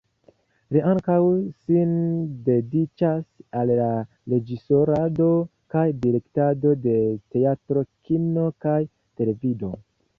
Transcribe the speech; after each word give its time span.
Li 0.75 0.79
ankaŭ 0.91 1.17
sin 1.65 1.91
dediĉas 2.47 3.27
al 3.61 3.75
la 3.81 3.91
reĝisorado 4.35 5.29
kaj 5.77 5.87
direktado 6.09 6.75
de 6.91 6.99
teatro, 7.37 7.89
kino 8.11 8.51
kaj 8.67 8.79
televido. 9.23 9.77